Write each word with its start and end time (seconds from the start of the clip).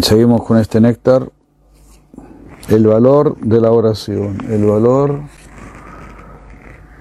Seguimos 0.00 0.42
con 0.44 0.58
este 0.58 0.80
néctar. 0.80 1.30
El 2.68 2.86
valor 2.86 3.36
de 3.40 3.60
la 3.60 3.70
oración, 3.70 4.38
el 4.48 4.64
valor 4.64 5.20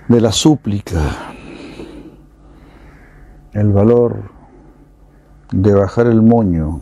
de 0.07 0.19
la 0.19 0.31
súplica, 0.31 0.99
el 3.54 3.71
valor 3.71 4.23
de 5.51 5.73
bajar 5.73 6.07
el 6.07 6.21
moño. 6.21 6.81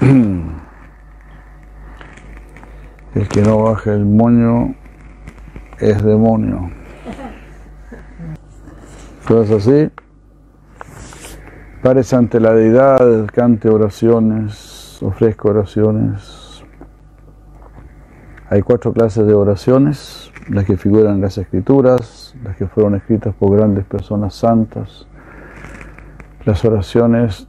El 3.14 3.28
que 3.28 3.42
no 3.42 3.62
baja 3.62 3.92
el 3.92 4.04
moño 4.04 4.74
es 5.78 6.02
demonio. 6.02 6.68
Entonces 9.20 9.68
así, 9.68 10.03
parece 11.84 12.16
ante 12.16 12.40
la 12.40 12.54
deidad, 12.54 13.26
cante 13.26 13.68
oraciones, 13.68 15.02
ofrezca 15.02 15.50
oraciones. 15.50 16.64
Hay 18.48 18.62
cuatro 18.62 18.94
clases 18.94 19.26
de 19.26 19.34
oraciones, 19.34 20.32
las 20.48 20.64
que 20.64 20.78
figuran 20.78 21.16
en 21.16 21.20
las 21.20 21.36
escrituras, 21.36 22.34
las 22.42 22.56
que 22.56 22.66
fueron 22.68 22.94
escritas 22.94 23.34
por 23.34 23.54
grandes 23.54 23.84
personas 23.84 24.34
santas, 24.34 25.06
las 26.46 26.64
oraciones 26.64 27.46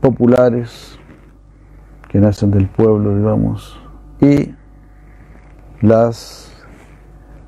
populares 0.00 0.98
que 2.08 2.18
nacen 2.18 2.50
del 2.50 2.66
pueblo, 2.66 3.16
digamos, 3.16 3.80
y 4.20 4.52
las 5.80 6.52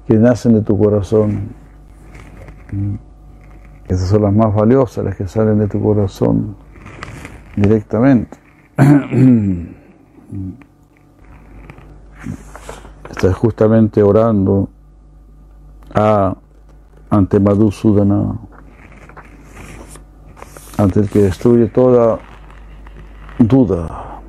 que 0.06 0.15
nacen 0.18 0.54
de 0.54 0.60
tu 0.60 0.79
corazón. 0.79 1.48
Esas 3.88 4.09
son 4.09 4.23
las 4.23 4.33
más 4.33 4.55
valiosas, 4.55 5.05
las 5.05 5.16
que 5.16 5.29
salen 5.29 5.59
de 5.59 5.69
tu 5.69 5.83
corazón 5.83 6.56
directamente. 7.56 8.38
Estás 13.10 13.35
justamente 13.37 14.02
orando 14.02 14.68
a, 15.95 16.35
ante 17.10 17.38
Madhusudana, 17.38 18.38
ante 20.79 21.01
el 21.01 21.09
que 21.09 21.21
destruye 21.21 21.66
toda 21.66 22.18
duda. 23.38 24.21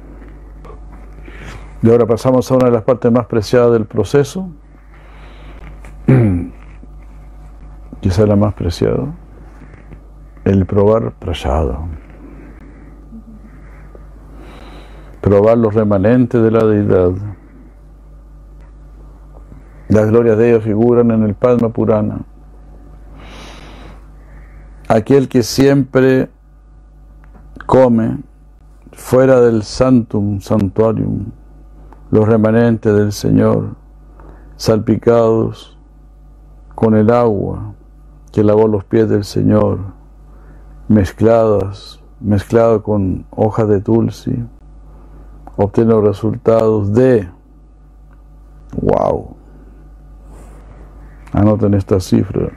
Y 1.82 1.90
ahora 1.90 2.06
pasamos 2.06 2.52
a 2.52 2.56
una 2.56 2.66
de 2.66 2.72
las 2.72 2.84
partes 2.84 3.12
más 3.12 3.26
preciadas 3.26 3.72
del 3.72 3.86
proceso, 3.86 4.50
quizá 8.02 8.26
la 8.26 8.36
más 8.36 8.54
preciada, 8.54 9.14
el 10.46 10.66
probar 10.68 11.14
prasada. 11.16 11.80
Probar 15.22 15.58
los 15.58 15.74
remanentes 15.74 16.42
de 16.42 16.52
la 16.52 16.64
deidad. 16.64 17.12
Las 19.90 20.08
glorias 20.10 20.38
de 20.38 20.50
ellos 20.50 20.64
figuran 20.64 21.10
en 21.12 21.24
el 21.24 21.34
Padma 21.34 21.70
Purana. 21.70 22.20
Aquel 24.88 25.28
que 25.28 25.42
siempre 25.42 26.30
come 27.66 28.20
fuera 28.92 29.42
del 29.42 29.64
santum, 29.64 30.40
santuarium, 30.42 31.32
los 32.12 32.28
remanentes 32.28 32.96
del 32.96 33.12
Señor, 33.12 33.76
salpicados 34.58 35.78
con 36.76 36.96
el 36.96 37.10
agua 37.10 37.74
que 38.32 38.44
lavó 38.44 38.68
los 38.68 38.84
pies 38.84 39.10
del 39.10 39.24
Señor, 39.24 39.80
mezcladas, 40.88 42.02
mezclado 42.20 42.84
con 42.84 43.26
hojas 43.32 43.68
de 43.68 43.82
tulsi, 43.82 44.36
obtiene 45.58 45.92
los 45.92 46.04
resultados 46.04 46.94
de, 46.94 47.30
wow, 48.82 49.36
anoten 51.32 51.74
esta 51.74 52.00
cifra, 52.00 52.50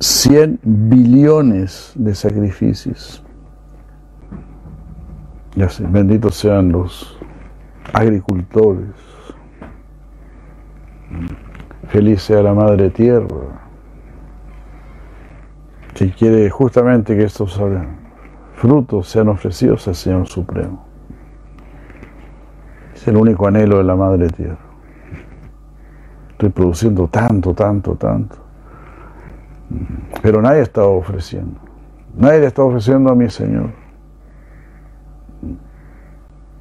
100 0.00 0.60
billones 0.62 1.92
de 1.94 2.14
sacrificios. 2.14 3.22
Y 5.56 5.62
así, 5.62 5.84
benditos 5.84 6.34
sean 6.34 6.72
los 6.72 7.16
agricultores. 7.92 8.88
Feliz 11.88 12.22
sea 12.22 12.42
la 12.42 12.52
Madre 12.52 12.90
Tierra, 12.90 13.63
que 15.94 16.10
quiere 16.10 16.50
justamente 16.50 17.16
que 17.16 17.24
estos 17.24 17.60
frutos 18.56 19.08
sean 19.08 19.28
ofrecidos 19.28 19.86
al 19.86 19.94
Señor 19.94 20.26
Supremo. 20.26 20.84
Es 22.94 23.06
el 23.06 23.16
único 23.16 23.46
anhelo 23.46 23.78
de 23.78 23.84
la 23.84 23.94
Madre 23.94 24.28
Tierra. 24.28 24.58
Estoy 26.32 26.48
produciendo 26.48 27.06
tanto, 27.06 27.54
tanto, 27.54 27.94
tanto. 27.94 28.36
Pero 30.20 30.42
nadie 30.42 30.62
está 30.62 30.84
ofreciendo. 30.84 31.60
Nadie 32.16 32.40
le 32.40 32.46
está 32.46 32.62
ofreciendo 32.62 33.10
a 33.10 33.14
mi 33.14 33.30
Señor. 33.30 33.70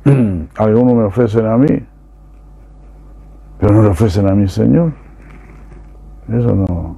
Algunos 0.58 0.94
me 0.94 1.04
ofrecen 1.04 1.46
a 1.46 1.58
mí, 1.58 1.86
pero 3.60 3.74
no 3.74 3.84
le 3.84 3.90
ofrecen 3.90 4.28
a 4.28 4.36
mi 4.36 4.48
Señor. 4.48 4.92
Eso 6.28 6.56
no, 6.56 6.93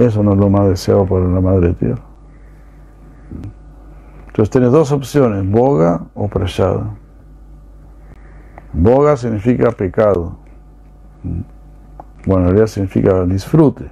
eso 0.00 0.22
no 0.22 0.32
es 0.32 0.38
lo 0.38 0.48
más 0.48 0.66
deseado 0.66 1.04
por 1.04 1.20
la 1.20 1.40
Madre 1.42 1.74
Tierra. 1.74 2.02
Entonces 4.28 4.50
tienes 4.50 4.72
dos 4.72 4.90
opciones, 4.92 5.48
boga 5.50 6.06
o 6.14 6.26
prashada. 6.26 6.94
Boga 8.72 9.16
significa 9.18 9.70
pecado. 9.70 10.38
Bueno, 12.24 12.44
en 12.44 12.48
realidad 12.48 12.66
significa 12.66 13.24
disfrute. 13.24 13.90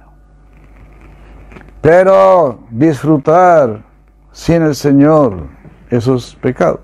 Pero 1.81 2.59
disfrutar 2.71 3.83
sin 4.31 4.63
el 4.63 4.73
Señor, 4.73 5.43
eso 5.91 6.15
es 6.15 6.33
pecado. 6.35 6.81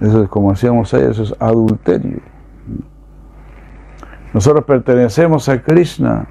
Eso 0.00 0.24
es 0.24 0.28
como 0.28 0.50
hacíamos 0.50 0.92
ahí, 0.94 1.04
eso 1.04 1.22
es 1.22 1.34
adulterio. 1.38 2.33
Nosotros 4.34 4.64
pertenecemos 4.64 5.48
a 5.48 5.62
Krishna. 5.62 6.26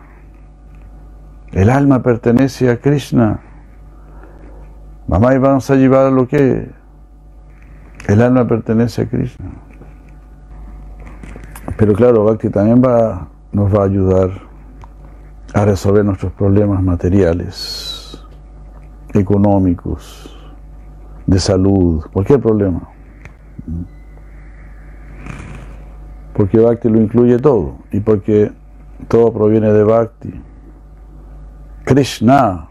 El 1.53 1.69
alma 1.69 2.03
pertenece 2.03 2.69
a 2.69 2.77
Krishna. 2.77 3.39
Mamá 5.07 5.33
y 5.33 5.37
vamos 5.37 5.69
a 5.69 5.75
llevar 5.75 6.11
lo 6.11 6.27
que 6.27 6.69
el 8.07 8.21
alma 8.21 8.45
pertenece 8.45 9.03
a 9.03 9.05
Krishna. 9.07 9.45
Pero 11.77 11.93
claro, 11.93 12.25
Bhakti 12.25 12.49
también 12.49 12.81
va, 12.83 13.29
nos 13.53 13.73
va 13.73 13.83
a 13.83 13.85
ayudar 13.85 14.31
a 15.53 15.63
resolver 15.63 16.03
nuestros 16.03 16.33
problemas 16.33 16.83
materiales, 16.83 18.21
económicos, 19.13 20.37
de 21.25 21.39
salud, 21.39 22.03
cualquier 22.11 22.41
problema. 22.41 22.81
Porque 26.33 26.59
Bhakti 26.59 26.89
lo 26.89 26.99
incluye 26.99 27.38
todo 27.38 27.75
y 27.91 27.99
porque 27.99 28.51
todo 29.07 29.31
proviene 29.31 29.71
de 29.71 29.83
Bhakti. 29.83 30.33
Krishna 31.85 32.69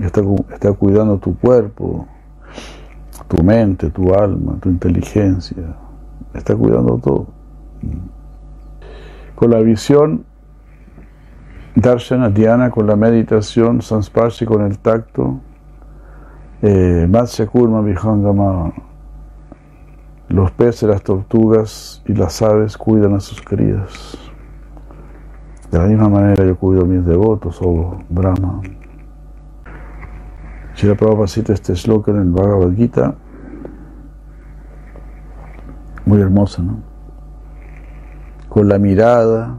está, 0.00 0.72
cuidando 0.72 1.18
tu 1.18 1.36
cuerpo, 1.38 2.06
tu 3.28 3.42
mente, 3.42 3.90
tu 3.90 4.14
alma, 4.14 4.56
tu 4.60 4.68
inteligencia, 4.68 5.76
está 6.32 6.56
cuidando 6.56 6.98
todo. 6.98 7.26
Con 9.34 9.50
la 9.50 9.58
visión, 9.60 10.24
Darshana, 11.74 12.30
Dhyana, 12.30 12.70
con 12.70 12.86
la 12.86 12.96
meditación, 12.96 13.82
Sansparshi, 13.82 14.44
con 14.44 14.62
el 14.62 14.78
tacto, 14.78 15.40
eh, 16.62 17.06
Matsya 17.10 17.46
Kurma 17.46 17.80
Vihangama, 17.80 18.72
los 20.32 20.50
peces, 20.50 20.88
las 20.88 21.02
tortugas 21.02 22.02
y 22.06 22.14
las 22.14 22.40
aves 22.40 22.78
cuidan 22.78 23.14
a 23.14 23.20
sus 23.20 23.42
crías. 23.42 24.16
De 25.70 25.78
la 25.78 25.84
misma 25.84 26.08
manera 26.08 26.44
yo 26.44 26.56
cuido 26.56 26.82
a 26.82 26.86
mis 26.86 27.04
devotos, 27.04 27.60
oh 27.62 27.98
Brahma. 28.08 28.62
Si 30.74 30.86
la 30.86 30.94
Prabhupada 30.94 31.26
cita 31.28 31.52
este 31.52 31.76
sloka 31.76 32.12
en 32.12 32.18
el 32.18 32.30
Bhagavad 32.30 32.72
Gita, 32.74 33.14
muy 36.06 36.20
hermoso, 36.20 36.62
¿no? 36.62 36.80
Con 38.48 38.68
la 38.68 38.78
mirada, 38.78 39.58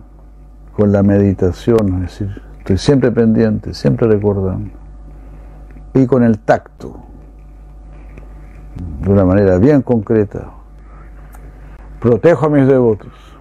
con 0.75 0.91
la 0.91 1.03
meditación, 1.03 2.03
es 2.03 2.19
decir, 2.19 2.41
estoy 2.57 2.77
siempre 2.79 3.11
pendiente, 3.11 3.75
siempre 3.75 4.07
recordando, 4.07 4.71
y 5.93 6.07
con 6.07 6.23
el 6.23 6.39
tacto, 6.39 6.97
de 9.01 9.09
una 9.11 9.23
manera 9.23 9.59
bien 9.59 9.83
concreta, 9.83 10.62
protejo 12.03 12.45
a 12.45 12.49
mis 12.49 12.67
devotos. 12.67 13.32